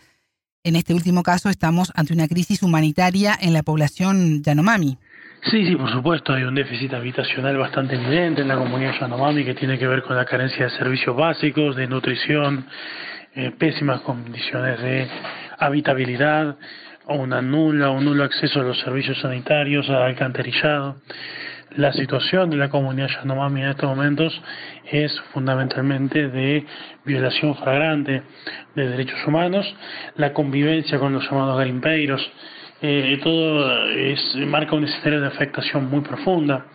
En 0.62 0.76
este 0.76 0.94
último 0.94 1.24
caso 1.24 1.50
estamos 1.50 1.90
ante 1.96 2.12
una 2.12 2.28
crisis 2.28 2.62
humanitaria 2.62 3.36
en 3.40 3.54
la 3.54 3.64
población 3.64 4.44
Yanomami. 4.44 4.96
Sí, 5.50 5.66
sí, 5.66 5.74
por 5.74 5.90
supuesto, 5.90 6.32
hay 6.32 6.44
un 6.44 6.54
déficit 6.54 6.94
habitacional 6.94 7.56
bastante 7.56 7.96
evidente 7.96 8.42
en 8.42 8.48
la 8.48 8.56
comunidad 8.56 9.00
Yanomami 9.00 9.44
que 9.44 9.54
tiene 9.54 9.80
que 9.80 9.88
ver 9.88 10.04
con 10.04 10.14
la 10.14 10.26
carencia 10.26 10.66
de 10.66 10.70
servicios 10.78 11.16
básicos, 11.16 11.74
de 11.74 11.88
nutrición, 11.88 12.68
eh, 13.34 13.50
pésimas 13.50 14.02
condiciones 14.02 14.80
de 14.80 15.08
habitabilidad, 15.58 16.56
una 17.14 17.40
nula 17.40 17.90
o 17.90 18.00
nulo 18.00 18.24
acceso 18.24 18.60
a 18.60 18.64
los 18.64 18.80
servicios 18.80 19.20
sanitarios, 19.20 19.88
al 19.88 20.02
alcantarillado. 20.02 20.96
La 21.76 21.92
situación 21.92 22.50
de 22.50 22.56
la 22.56 22.70
comunidad 22.70 23.08
Yanomami 23.08 23.62
en 23.62 23.68
estos 23.68 23.88
momentos 23.88 24.40
es 24.90 25.12
fundamentalmente 25.32 26.28
de 26.28 26.64
violación 27.04 27.54
flagrante 27.56 28.22
de 28.74 28.88
derechos 28.88 29.18
humanos, 29.26 29.66
la 30.16 30.32
convivencia 30.32 30.98
con 30.98 31.12
los 31.12 31.24
llamados 31.24 31.58
garimpeiros, 31.58 32.22
eh, 32.82 33.18
todo 33.22 33.88
es, 33.88 34.20
marca 34.46 34.76
un 34.76 34.84
escenario 34.84 35.20
de 35.20 35.28
afectación 35.28 35.88
muy 35.88 36.00
profunda 36.00 36.66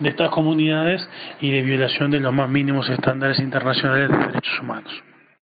de 0.00 0.08
estas 0.08 0.30
comunidades 0.30 1.06
y 1.40 1.50
de 1.50 1.62
violación 1.62 2.10
de 2.10 2.20
los 2.20 2.32
más 2.32 2.48
mínimos 2.48 2.88
estándares 2.88 3.38
internacionales 3.38 4.10
de 4.10 4.16
derechos 4.16 4.60
humanos. 4.60 4.92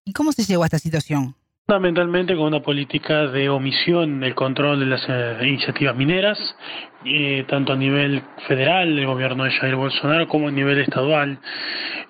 ¿Y 0.05 0.13
cómo 0.13 0.31
se 0.31 0.43
llegó 0.43 0.63
a 0.63 0.67
esta 0.67 0.79
situación? 0.79 1.35
Fundamentalmente 1.65 2.35
con 2.35 2.47
una 2.47 2.59
política 2.59 3.27
de 3.27 3.47
omisión 3.47 4.19
del 4.19 4.35
control 4.35 4.81
de 4.81 4.85
las 4.85 5.01
eh, 5.07 5.37
iniciativas 5.47 5.95
mineras, 5.95 6.37
eh, 7.05 7.45
tanto 7.47 7.71
a 7.71 7.77
nivel 7.77 8.21
federal 8.49 8.93
del 8.93 9.05
gobierno 9.05 9.45
de 9.45 9.51
Jair 9.51 9.75
Bolsonaro 9.75 10.27
como 10.27 10.49
a 10.49 10.51
nivel 10.51 10.79
estadual, 10.79 11.39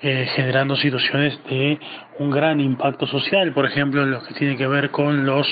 eh, 0.02 0.28
generando 0.36 0.76
situaciones 0.76 1.38
de 1.52 1.80
un 2.18 2.32
gran 2.32 2.60
impacto 2.62 3.06
social, 3.06 3.54
por 3.54 3.68
ejemplo, 3.68 4.04
lo 4.08 4.24
que 4.24 4.34
tiene 4.34 4.58
que 4.58 4.66
ver 4.66 4.90
con 4.90 5.24
los 5.24 5.46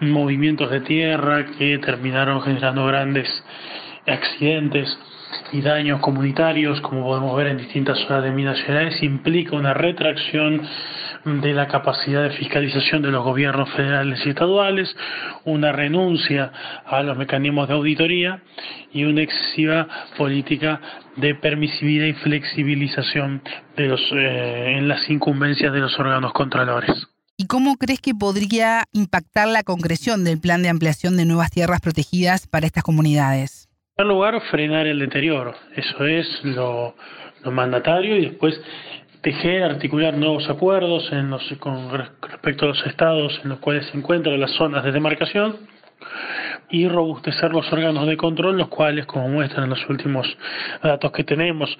movimientos 0.00 0.68
de 0.68 0.80
tierra 0.80 1.46
que 1.56 1.78
terminaron 1.78 2.42
generando 2.42 2.84
grandes 2.84 3.28
accidentes 4.08 4.98
y 5.52 5.60
daños 5.60 6.00
comunitarios, 6.00 6.80
como 6.80 7.04
podemos 7.04 7.36
ver 7.36 7.48
en 7.48 7.58
distintas 7.58 7.98
zonas 8.00 8.24
de 8.24 8.30
Minas 8.30 8.60
Gerais, 8.62 9.02
implica 9.02 9.56
una 9.56 9.74
retracción 9.74 10.66
de 11.24 11.52
la 11.52 11.66
capacidad 11.66 12.22
de 12.22 12.30
fiscalización 12.30 13.02
de 13.02 13.10
los 13.10 13.24
gobiernos 13.24 13.68
federales 13.70 14.20
y 14.24 14.30
estaduales, 14.30 14.94
una 15.44 15.72
renuncia 15.72 16.52
a 16.86 17.02
los 17.02 17.16
mecanismos 17.16 17.66
de 17.68 17.74
auditoría 17.74 18.42
y 18.92 19.04
una 19.04 19.22
excesiva 19.22 19.88
política 20.16 20.80
de 21.16 21.34
permisividad 21.34 22.06
y 22.06 22.12
flexibilización 22.12 23.42
de 23.76 23.88
los, 23.88 24.00
eh, 24.12 24.76
en 24.78 24.86
las 24.86 25.08
incumbencias 25.10 25.72
de 25.72 25.80
los 25.80 25.98
órganos 25.98 26.32
controladores. 26.32 27.08
¿Y 27.36 27.46
cómo 27.46 27.76
crees 27.76 28.00
que 28.00 28.14
podría 28.14 28.84
impactar 28.92 29.48
la 29.48 29.62
concreción 29.62 30.24
del 30.24 30.40
plan 30.40 30.62
de 30.62 30.70
ampliación 30.70 31.16
de 31.16 31.26
nuevas 31.26 31.50
tierras 31.50 31.80
protegidas 31.80 32.46
para 32.46 32.66
estas 32.66 32.84
comunidades? 32.84 33.65
En 33.98 34.04
primer 34.04 34.14
lugar, 34.14 34.40
frenar 34.50 34.86
el 34.86 34.98
deterioro. 34.98 35.54
Eso 35.74 36.04
es 36.04 36.44
lo, 36.44 36.94
mandatario 37.50 38.18
y 38.18 38.26
después 38.26 38.60
tejer, 39.22 39.62
articular 39.62 40.12
nuevos 40.12 40.50
acuerdos 40.50 41.10
en 41.12 41.30
los, 41.30 41.42
con 41.58 41.90
respecto 41.90 42.66
a 42.66 42.68
los 42.68 42.86
estados 42.86 43.40
en 43.42 43.48
los 43.48 43.58
cuales 43.60 43.86
se 43.86 43.96
encuentran 43.96 44.38
las 44.38 44.50
zonas 44.50 44.84
de 44.84 44.92
demarcación 44.92 45.56
y 46.68 46.86
robustecer 46.88 47.52
los 47.52 47.72
órganos 47.72 48.06
de 48.06 48.18
control, 48.18 48.58
los 48.58 48.68
cuales, 48.68 49.06
como 49.06 49.30
muestran 49.30 49.70
los 49.70 49.88
últimos 49.88 50.26
datos 50.82 51.10
que 51.12 51.24
tenemos, 51.24 51.74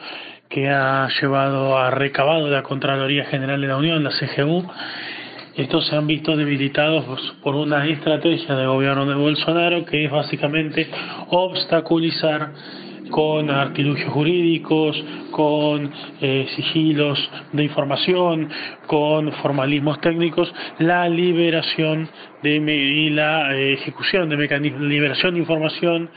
que 0.49 0.70
ha 0.70 1.11
llevado 1.20 1.76
a 1.76 1.90
recabado 1.90 2.49
la 2.49 2.62
Contraloría 2.62 3.26
General 3.26 3.61
de 3.61 3.68
la 3.68 3.76
Unión, 3.76 4.02
la 4.02 4.12
CGU, 4.12 4.66
estos 5.56 5.86
se 5.86 5.96
han 5.96 6.06
visto 6.06 6.36
debilitados 6.36 7.34
por 7.42 7.54
una 7.54 7.86
estrategia 7.86 8.54
del 8.54 8.68
gobierno 8.68 9.06
de 9.06 9.14
Bolsonaro 9.14 9.84
que 9.84 10.04
es 10.04 10.10
básicamente 10.10 10.88
obstaculizar 11.28 12.52
con 13.10 13.50
artilugios 13.50 14.12
jurídicos, 14.12 15.02
con 15.30 15.92
eh, 16.20 16.46
sigilos 16.56 17.18
de 17.52 17.64
información, 17.64 18.50
con 18.86 19.32
formalismos 19.34 20.00
técnicos, 20.00 20.52
la 20.78 21.08
liberación 21.08 22.08
de 22.42 22.56
y 22.56 23.10
la 23.10 23.54
eh, 23.54 23.75
ejecución 23.75 24.28
de 24.28 24.36
mecanismos, 24.36 24.82
liberación 24.82 25.34
de 25.34 25.40
información, 25.40 26.10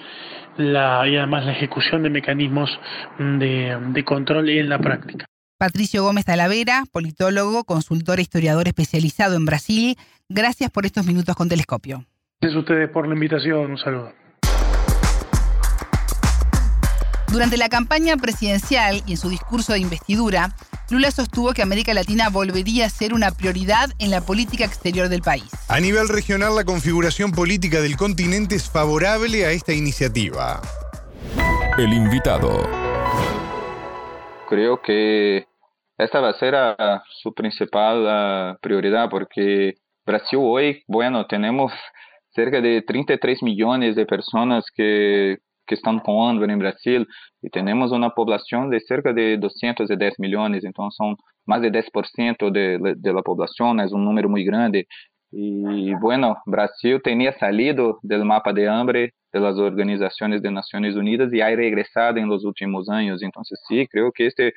la, 0.58 1.08
y 1.08 1.16
además 1.16 1.46
la 1.46 1.54
ejecución 1.54 2.04
de 2.04 2.10
mecanismos 2.10 2.80
de, 3.20 3.78
de 3.94 4.04
control 4.04 4.50
en 4.50 4.68
la 4.68 4.80
práctica. 4.80 5.26
Patricio 5.60 6.04
Gómez 6.04 6.24
Talavera, 6.24 6.86
politólogo, 6.90 7.66
consultor 7.66 8.20
e 8.20 8.22
historiador 8.22 8.70
especializado 8.70 9.36
en 9.36 9.44
Brasil, 9.44 9.98
gracias 10.30 10.72
por 10.72 10.86
estos 10.86 11.06
minutos 11.06 11.36
con 11.36 11.50
Telescopio. 11.50 12.06
Gracias 12.40 12.56
a 12.56 12.60
ustedes 12.62 12.90
por 12.90 13.06
la 13.06 13.14
invitación, 13.14 13.72
un 13.72 13.78
saludo. 13.78 14.14
Durante 17.30 17.58
la 17.58 17.68
campaña 17.68 18.16
presidencial 18.16 19.04
y 19.06 19.12
en 19.12 19.18
su 19.18 19.28
discurso 19.28 19.74
de 19.74 19.80
investidura, 19.80 20.56
Lula 20.90 21.12
sostuvo 21.12 21.52
que 21.52 21.62
América 21.62 21.94
Latina 21.94 22.30
volvería 22.30 22.86
a 22.86 22.90
ser 22.90 23.14
una 23.14 23.32
prioridad 23.32 23.90
en 24.00 24.12
la 24.12 24.22
política 24.22 24.64
exterior 24.64 25.10
del 25.10 25.22
país. 25.22 25.50
A 25.68 25.82
nivel 25.82 26.08
regional, 26.08 26.56
la 26.56 26.64
configuración 26.64 27.34
política 27.34 27.82
del 27.82 27.98
continente 27.98 28.56
es 28.56 28.70
favorable 28.70 29.46
a 29.46 29.52
esta 29.52 29.74
iniciativa. 29.74 30.62
El 31.78 31.92
invitado. 31.92 32.89
Creo 34.50 34.82
que 34.82 35.46
esta 35.96 36.20
va 36.20 36.30
a 36.30 36.40
ser 36.40 36.56
su 37.22 37.34
principal 37.36 38.58
prioridad 38.62 39.08
porque 39.08 39.76
Brasil 40.04 40.40
hoy, 40.42 40.84
bueno, 40.88 41.28
tenemos 41.28 41.72
cerca 42.32 42.60
de 42.60 42.82
33 42.82 43.44
millones 43.44 43.96
de 43.96 44.08
personas 44.08 44.66
que 44.74 45.38
que 45.70 45.76
están 45.76 46.00
con 46.00 46.28
hambre 46.28 46.52
en 46.52 46.58
Brasil 46.58 47.08
y 47.44 47.50
tenemos 47.52 47.92
una 47.92 48.10
población 48.10 48.72
de 48.72 48.80
cerca 48.80 49.14
de 49.14 49.38
210 49.38 50.16
millones, 50.18 50.66
entonces 50.66 50.98
son 50.98 51.16
más 51.46 51.62
de 51.62 51.72
10% 51.72 52.52
de, 52.52 52.96
de 52.98 53.14
la 53.14 53.22
población, 53.22 53.80
es 53.80 53.92
un 53.94 54.04
número 54.04 54.28
muy 54.30 54.44
grande. 54.44 54.88
Y 55.32 55.94
bueno, 55.96 56.38
Brasil 56.46 57.00
tenía 57.04 57.38
salido 57.38 58.00
del 58.02 58.26
mapa 58.26 58.52
de 58.52 58.68
hambre 58.68 59.14
de 59.32 59.40
las 59.40 59.58
organizaciones 59.58 60.42
de 60.42 60.52
Naciones 60.52 60.96
Unidas 60.96 61.32
y 61.32 61.42
ha 61.42 61.56
regresado 61.56 62.18
en 62.18 62.28
los 62.28 62.44
últimos 62.44 62.90
años. 62.90 63.22
Entonces 63.22 63.60
sí, 63.68 63.88
creo 63.88 64.12
que 64.12 64.28
este 64.28 64.54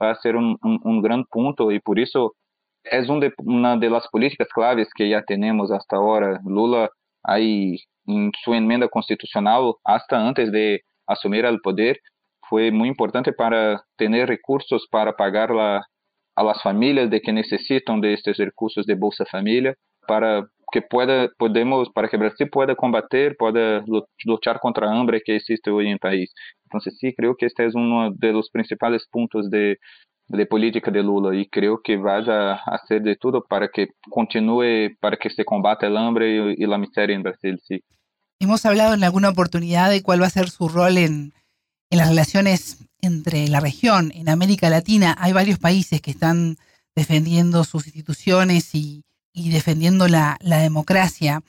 va 0.00 0.10
a 0.10 0.16
ser 0.16 0.36
un, 0.36 0.56
un, 0.62 1.02
gran 1.02 1.24
punto 1.24 1.72
y 1.72 1.80
por 1.80 1.98
eso 1.98 2.34
es 2.84 3.08
una 3.38 3.76
de 3.76 3.90
políticas 4.08 4.48
claves 4.54 4.88
que 4.94 5.08
ya 5.08 5.22
tenemos 5.22 5.72
hasta 5.72 5.96
ahora. 5.96 6.40
Lula 6.44 6.88
ahí 7.24 7.78
en 8.06 8.30
su 8.44 8.54
enmienda 8.54 8.88
constitucional, 8.88 9.74
hasta 9.84 10.26
antes 10.26 10.50
de 10.52 10.82
asumir 11.06 11.44
el 11.44 11.60
poder, 11.60 11.98
fue 12.48 12.70
muy 12.70 12.88
importante 12.88 13.32
para 13.32 13.82
tener 13.96 14.28
recursos 14.28 14.86
para 14.90 15.14
pagar 15.14 15.50
a 15.52 16.42
las 16.42 16.62
de 17.10 17.20
que 17.20 17.32
necesitan 17.32 18.00
de 18.00 18.14
recursos 18.38 18.86
de 18.86 18.94
Bolsa 18.94 19.24
Familia 19.26 19.74
para 20.06 20.46
que 20.72 20.80
pueda, 20.80 21.28
podemos, 21.38 21.90
para 21.90 22.08
que 22.08 22.16
Brasil 22.16 22.48
pueda 22.50 22.74
combater, 22.74 23.36
pueda 23.36 23.84
luchar 24.24 24.58
contra 24.58 24.88
a 24.88 24.98
hambre 24.98 25.20
que 25.24 25.36
existe 25.36 25.70
hoy 25.70 25.86
en 25.86 25.92
el 25.92 25.98
país. 25.98 26.32
Entonces 26.64 26.96
sí, 26.98 27.14
creo 27.14 27.36
que 27.36 27.46
este 27.46 27.66
es 27.66 27.74
uno 27.74 28.10
de 28.10 28.32
los 28.32 28.48
principales 28.50 29.06
puntos 29.10 29.50
de, 29.50 29.78
de 30.28 30.46
política 30.46 30.90
de 30.90 31.02
Lula 31.02 31.36
y 31.38 31.46
creo 31.46 31.80
que 31.84 31.98
vaya 31.98 32.52
a 32.52 32.54
hacer 32.74 33.02
de 33.02 33.16
todo 33.16 33.44
para 33.44 33.68
que 33.68 33.88
continúe, 34.08 34.96
para 34.98 35.18
que 35.18 35.28
se 35.28 35.44
combate 35.44 35.86
el 35.86 35.96
hambre 35.96 36.54
y, 36.56 36.66
la 36.66 36.78
miseria 36.78 37.14
en 37.14 37.22
Brasil, 37.22 37.60
sí. 37.62 37.84
Hemos 38.40 38.64
hablado 38.64 38.94
en 38.94 39.04
alguna 39.04 39.28
oportunidad 39.28 39.90
de 39.90 40.02
cuál 40.02 40.22
va 40.22 40.26
a 40.26 40.30
ser 40.30 40.48
su 40.48 40.68
rol 40.68 40.96
en, 40.96 41.32
en 41.90 41.98
las 41.98 42.08
relaciones 42.08 42.78
entre 43.02 43.46
la 43.48 43.60
región. 43.60 44.10
En 44.14 44.30
América 44.30 44.70
Latina 44.70 45.14
hay 45.18 45.32
varios 45.32 45.58
países 45.58 46.00
que 46.00 46.10
están 46.10 46.56
defendiendo 46.96 47.62
sus 47.64 47.86
instituciones 47.86 48.74
y, 48.74 49.04
y 49.32 49.50
defendiendo 49.50 50.08
la, 50.08 50.38
democracia. 50.40 51.40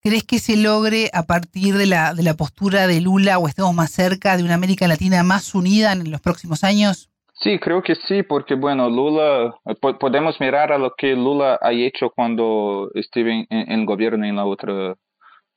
¿Crees 0.00 0.24
que 0.24 0.38
se 0.38 0.56
logre 0.56 1.10
a 1.12 1.24
partir 1.24 1.74
de 1.74 1.86
la, 1.86 2.14
de 2.14 2.22
la 2.22 2.34
postura 2.34 2.86
de 2.86 3.00
Lula 3.00 3.38
o 3.38 3.48
estemos 3.48 3.74
más 3.74 3.90
cerca 3.90 4.36
de 4.36 4.44
una 4.44 4.54
América 4.54 4.86
Latina 4.88 5.22
más 5.22 5.54
unida 5.54 5.92
en 5.92 6.10
los 6.10 6.20
próximos 6.20 6.64
años? 6.64 7.10
Sí, 7.40 7.58
creo 7.58 7.82
que 7.82 7.94
sí, 7.94 8.22
porque 8.22 8.54
bueno, 8.54 8.90
Lula, 8.90 9.54
podemos 10.00 10.40
mirar 10.40 10.72
a 10.72 10.78
lo 10.78 10.94
que 10.96 11.14
Lula 11.14 11.58
ha 11.62 11.72
hecho 11.72 12.10
cuando 12.10 12.90
estuvo 12.94 13.28
en, 13.28 13.46
el 13.50 13.86
gobierno 13.86 14.24
en 14.24 14.36
la 14.36 14.44
otra, 14.44 14.94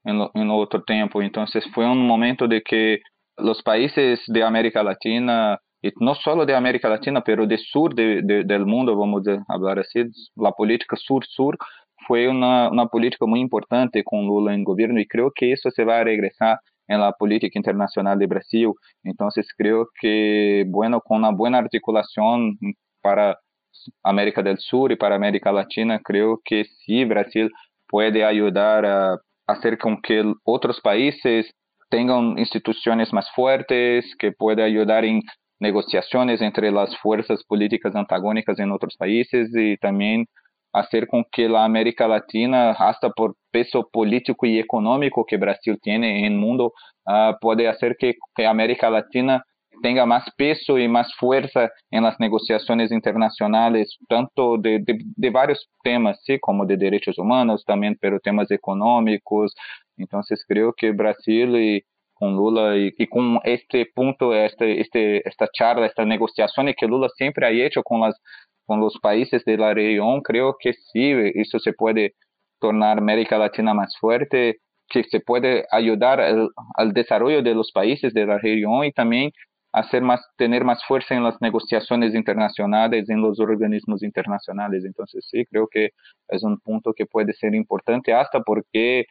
en, 0.04 0.22
en 0.34 0.50
otro 0.52 0.84
tiempo. 0.84 1.22
Entonces 1.22 1.64
fue 1.74 1.86
un 1.86 2.06
momento 2.06 2.48
de 2.48 2.62
que 2.62 3.02
los 3.38 3.64
países 3.64 4.20
de 4.28 4.44
América 4.44 4.84
Latina 4.84 5.60
y 5.82 5.92
no 6.00 6.16
solo 6.16 6.46
de 6.46 6.56
América 6.56 6.90
Latina, 6.90 7.22
pero 7.24 7.48
del 7.48 7.60
sur 7.60 7.96
de, 7.96 8.22
del 8.24 8.66
mundo, 8.66 8.96
vamos 8.96 9.28
a 9.28 9.44
hablar 9.48 9.80
así, 9.80 10.04
la 10.36 10.52
política 10.52 10.96
sur-sur 10.96 11.58
fue 12.08 12.28
una, 12.28 12.70
una, 12.70 12.88
política 12.88 13.26
muy 13.26 13.40
importante 13.40 14.04
con 14.04 14.26
Lula 14.26 14.54
en 14.54 14.64
gobierno 14.64 15.00
y 15.00 15.08
creo 15.08 15.32
que 15.34 15.52
eso 15.54 15.70
se 15.72 15.84
va 15.84 16.00
a 16.00 16.04
regresar 16.04 16.60
en 16.88 17.00
la 17.00 17.12
política 17.14 17.58
internacional 17.58 18.18
de 18.20 18.28
Brasil. 18.28 18.72
Entonces 19.04 19.48
creo 19.56 19.88
que, 20.00 20.66
bueno, 20.68 21.00
con 21.02 21.20
una 21.20 21.32
buena 21.32 21.60
articulación 21.60 22.58
para 23.02 23.38
América 24.04 24.42
del 24.42 24.58
Sur 24.58 24.92
y 24.92 24.96
para 24.96 25.16
América 25.16 25.52
Latina, 25.52 26.00
creo 26.04 26.40
que 26.44 26.66
sí, 26.66 27.06
Brasil 27.06 27.50
puede 27.88 28.24
ayudar 28.24 28.86
a 28.86 29.18
hacer 29.48 29.78
con 29.78 30.02
que 30.02 30.24
otros 30.44 30.80
países 30.82 31.54
tengan 31.90 32.38
instituciones 32.40 33.12
más 33.14 33.30
fuertes, 33.36 34.16
que 34.18 34.32
pueda 34.32 34.64
ayudar 34.64 35.06
en 35.06 35.22
negociaciones 35.62 36.42
entre 36.42 36.72
las 36.72 36.98
fuerzas 36.98 37.44
políticas 37.44 37.96
antagónicas 37.96 38.60
en 38.60 38.72
otros 38.72 38.98
países 38.98 39.50
y 39.54 39.78
también 39.78 40.26
hacer 40.74 41.08
con 41.08 41.24
que 41.32 41.48
la 41.48 41.64
América 41.66 42.08
Latina, 42.08 42.72
hasta 42.72 43.10
por 43.12 43.36
peso 43.52 43.88
político 43.92 44.46
y 44.46 44.58
económico 44.60 45.26
que 45.26 45.38
Brasil 45.38 45.78
tiene 45.82 46.20
en 46.20 46.34
el 46.34 46.40
mundo, 46.40 46.74
uh, 47.06 47.34
puede 47.40 47.68
hacer 47.68 47.96
que, 48.00 48.16
que, 48.36 48.46
América 48.48 48.90
Latina 48.90 49.44
tenga 49.84 50.06
más 50.06 50.24
peso 50.36 50.78
y 50.78 50.88
más 50.88 51.14
fuerza 51.16 51.70
en 51.92 52.04
las 52.04 52.20
negociaciones 52.20 52.92
internacionales, 52.92 53.98
tanto 54.08 54.58
de, 54.58 54.80
de, 54.80 55.00
de, 55.04 55.30
varios 55.30 55.70
temas, 55.84 56.20
¿sí? 56.24 56.40
como 56.40 56.66
de 56.66 56.78
derechos 56.78 57.18
humanos 57.18 57.64
también, 57.66 57.98
pero 58.00 58.20
temas 58.20 58.50
económicos. 58.52 59.54
Entonces 59.98 60.44
creo 60.48 60.74
que 60.74 60.92
Brasil 60.92 61.56
y 61.56 61.84
con 62.22 62.36
Lula 62.36 62.78
y, 62.78 63.08
con 63.08 63.40
este 63.44 63.88
punto, 63.96 64.36
este, 64.36 64.80
este, 64.80 65.28
esta 65.28 65.48
charla, 65.52 65.88
esta 65.88 66.06
negociación 66.06 66.72
que 66.78 66.86
Lula 66.86 67.10
siempre 67.16 67.48
ha 67.48 67.50
hecho 67.50 67.82
con, 67.82 68.02
las, 68.02 68.16
con 68.68 68.80
los 68.80 69.00
países 69.02 69.44
de 69.44 69.58
la 69.58 69.74
región, 69.74 70.22
creo 70.22 70.56
que 70.60 70.74
sí, 70.74 71.14
eso 71.34 71.58
se 71.58 71.74
puede 71.74 72.14
tornar 72.60 73.00
América 73.00 73.40
Latina 73.40 73.74
más 73.74 73.98
fuerte, 74.00 74.58
que 74.88 75.04
se 75.06 75.20
puede 75.20 75.66
ayudar 75.72 76.22
al 76.76 76.94
desarrollo 76.94 77.42
de 77.42 77.56
los 77.56 77.72
países 77.72 78.14
de 78.14 78.28
la 78.28 78.38
región 78.38 78.86
y 78.86 78.92
también 78.92 79.32
hacer 79.74 80.04
más, 80.04 80.22
tener 80.38 80.64
más 80.64 80.84
fuerza 80.86 81.16
en 81.16 81.24
las 81.24 81.42
negociaciones 81.42 82.14
internacionales, 82.14 83.10
en 83.10 83.20
los 83.20 83.40
organismos 83.40 84.04
internacionales. 84.04 84.84
Entonces 84.86 85.28
sí, 85.28 85.44
creo 85.48 85.68
que 85.68 85.90
es 86.28 86.44
un 86.44 86.60
punto 86.60 86.94
que 86.94 87.08
puede 87.08 87.34
ser 87.34 87.56
importante 87.56 88.14
hasta 88.14 88.42
porque 88.42 89.08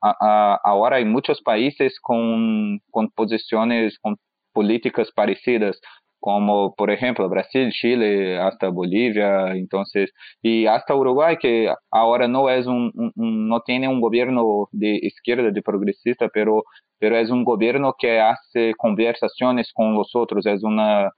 ahora 0.00 0.96
hay 0.96 1.04
muchos 1.04 1.40
países 1.42 1.98
con, 2.00 2.80
con 2.90 3.10
posiciones, 3.10 3.98
con 4.00 4.16
políticas 4.52 5.10
parecidas, 5.12 5.80
como 6.24 6.74
por 6.74 6.90
ejemplo 6.90 7.28
Brasil, 7.28 7.70
Chile, 7.70 8.38
hasta 8.38 8.70
Bolivia, 8.70 9.52
entonces, 9.54 10.10
y 10.40 10.66
hasta 10.66 10.94
Uruguay, 10.94 11.36
que 11.38 11.70
ahora 11.90 12.26
no 12.28 12.48
es 12.48 12.66
un, 12.66 12.92
no 13.14 13.60
tiene 13.60 13.88
un 13.88 14.00
gobierno 14.00 14.68
de 14.72 14.98
izquierda, 15.02 15.50
de 15.50 15.62
progresista, 15.62 16.28
pero, 16.32 16.64
pero 16.98 17.18
es 17.18 17.30
un 17.30 17.44
gobierno 17.44 17.94
que 17.98 18.20
hace 18.20 18.72
conversaciones 18.78 19.70
con 19.74 19.94
los 19.94 20.14
otros, 20.14 20.46
es 20.46 20.62
una, 20.62 21.10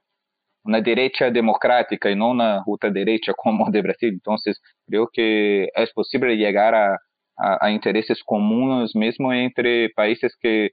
una 0.65 0.81
derecha 0.81 1.31
democrática 1.31 2.11
y 2.11 2.15
no 2.17 2.31
una 2.31 2.61
ultraderecha 2.65 3.33
como 3.33 3.69
de 3.71 3.81
Brasil. 3.81 4.09
Entonces, 4.09 4.59
creo 4.85 5.07
que 5.11 5.69
es 5.73 5.93
posible 5.93 6.35
llegar 6.35 6.75
a, 6.75 6.97
a, 7.37 7.65
a 7.65 7.71
intereses 7.71 8.21
comuns 8.23 8.95
mesmo 8.95 9.31
entre 9.33 9.89
países 9.95 10.35
que 10.39 10.71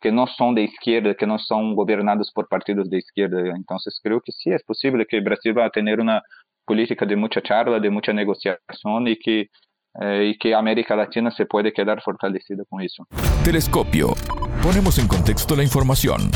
que 0.00 0.12
no 0.12 0.26
son 0.26 0.54
de 0.54 0.62
izquierda, 0.62 1.14
que 1.14 1.26
no 1.26 1.38
son 1.38 1.74
gobernados 1.74 2.30
por 2.32 2.48
partidos 2.48 2.88
de 2.90 2.98
izquierda. 2.98 3.40
Entonces 3.56 3.98
creo 4.02 4.20
que 4.20 4.32
sí 4.32 4.50
es 4.50 4.62
posible 4.62 5.06
que 5.08 5.20
Brasil 5.20 5.56
va 5.56 5.66
a 5.66 5.70
tener 5.70 6.00
una 6.00 6.22
política 6.64 7.06
de 7.06 7.16
mucha 7.16 7.40
charla, 7.40 7.80
de 7.80 7.90
mucha 7.90 8.12
negociación 8.12 9.08
y 9.08 9.16
que, 9.16 9.48
eh, 10.00 10.30
y 10.30 10.38
que 10.38 10.54
América 10.54 10.96
Latina 10.96 11.30
se 11.30 11.46
puede 11.46 11.72
quedar 11.72 12.02
fortalecida 12.02 12.64
con 12.68 12.82
eso. 12.82 13.06
Telescopio. 13.44 14.08
Ponemos 14.62 14.98
en 14.98 15.08
contexto 15.08 15.56
la 15.56 15.62
información. 15.62 16.30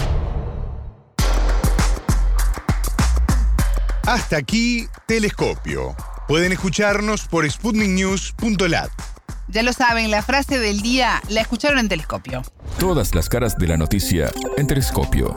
Hasta 4.06 4.38
aquí, 4.38 4.86
Telescopio. 5.06 5.94
Pueden 6.26 6.52
escucharnos 6.52 7.26
por 7.28 7.48
sputniknews.lat. 7.48 9.19
Ya 9.52 9.64
lo 9.64 9.72
saben, 9.72 10.12
la 10.12 10.22
frase 10.22 10.60
del 10.60 10.80
día 10.80 11.20
la 11.28 11.40
escucharon 11.40 11.80
en 11.80 11.88
Telescopio. 11.88 12.42
Todas 12.78 13.16
las 13.16 13.28
caras 13.28 13.58
de 13.58 13.66
la 13.66 13.76
noticia 13.76 14.28
en 14.56 14.68
Telescopio. 14.68 15.34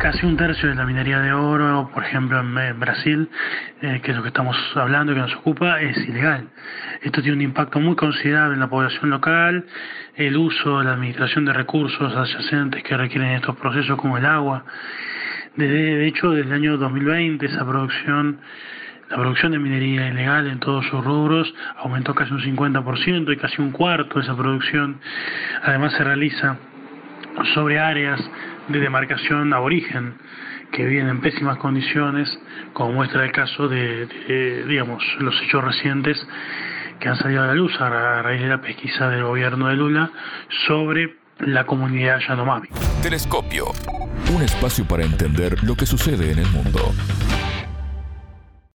Casi 0.00 0.26
un 0.26 0.36
tercio 0.36 0.68
de 0.68 0.74
la 0.74 0.84
minería 0.84 1.20
de 1.20 1.32
oro, 1.32 1.88
por 1.94 2.04
ejemplo 2.04 2.40
en 2.40 2.80
Brasil, 2.80 3.30
eh, 3.82 4.00
que 4.02 4.10
es 4.10 4.16
lo 4.16 4.22
que 4.24 4.28
estamos 4.28 4.56
hablando 4.74 5.12
y 5.12 5.14
que 5.14 5.20
nos 5.20 5.34
ocupa, 5.36 5.80
es 5.80 5.96
ilegal. 6.08 6.48
Esto 7.02 7.22
tiene 7.22 7.36
un 7.36 7.42
impacto 7.42 7.78
muy 7.78 7.94
considerable 7.94 8.54
en 8.54 8.60
la 8.60 8.68
población 8.68 9.10
local, 9.10 9.64
el 10.16 10.36
uso, 10.36 10.82
la 10.82 10.94
administración 10.94 11.44
de 11.44 11.52
recursos 11.52 12.16
adyacentes 12.16 12.82
que 12.82 12.96
requieren 12.96 13.30
estos 13.30 13.56
procesos 13.56 13.96
como 13.96 14.18
el 14.18 14.26
agua. 14.26 14.64
de 15.54 16.08
hecho, 16.08 16.30
desde 16.32 16.48
el 16.48 16.52
año 16.52 16.78
2020 16.78 17.46
esa 17.46 17.64
producción 17.64 18.40
la 19.08 19.16
producción 19.16 19.52
de 19.52 19.58
minería 19.58 20.08
ilegal 20.08 20.48
en 20.48 20.58
todos 20.58 20.84
sus 20.86 21.04
rubros 21.04 21.52
aumentó 21.76 22.14
casi 22.14 22.32
un 22.32 22.40
50% 22.40 23.32
y 23.32 23.36
casi 23.36 23.62
un 23.62 23.70
cuarto 23.70 24.18
de 24.18 24.24
esa 24.24 24.36
producción 24.36 25.00
además 25.62 25.92
se 25.92 26.04
realiza 26.04 26.58
sobre 27.54 27.78
áreas 27.78 28.20
de 28.68 28.80
demarcación 28.80 29.52
aborigen 29.52 30.14
que 30.72 30.84
viven 30.84 31.08
en 31.08 31.20
pésimas 31.20 31.58
condiciones, 31.58 32.28
como 32.72 32.92
muestra 32.92 33.24
el 33.24 33.32
caso 33.32 33.68
de, 33.68 34.64
digamos, 34.66 35.02
los 35.20 35.34
hechos 35.42 35.64
recientes 35.64 36.18
que 37.00 37.08
han 37.08 37.16
salido 37.18 37.42
a 37.42 37.46
la 37.46 37.54
luz 37.54 37.72
a 37.80 38.22
raíz 38.22 38.40
de 38.40 38.48
la 38.48 38.60
pesquisa 38.60 39.08
del 39.08 39.22
gobierno 39.22 39.68
de 39.68 39.76
Lula 39.76 40.10
sobre 40.66 41.16
la 41.38 41.64
comunidad 41.64 42.18
Yanomami. 42.26 42.68
Telescopio, 43.02 43.66
un 44.34 44.42
espacio 44.42 44.84
para 44.86 45.04
entender 45.04 45.62
lo 45.62 45.76
que 45.76 45.86
sucede 45.86 46.32
en 46.32 46.38
el 46.38 46.48
mundo. 46.48 46.92